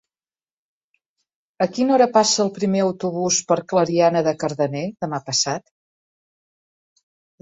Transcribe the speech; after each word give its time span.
A 1.65 1.67
quina 1.75 1.93
hora 1.97 2.07
passa 2.15 2.41
el 2.45 2.49
primer 2.55 2.81
autobús 2.85 3.37
per 3.51 3.57
Clariana 3.75 4.27
de 4.29 4.35
Cardener 4.45 4.85
demà 5.07 5.21
passat? 5.29 5.71